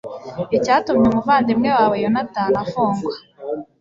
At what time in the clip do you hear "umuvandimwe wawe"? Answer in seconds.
1.09-1.95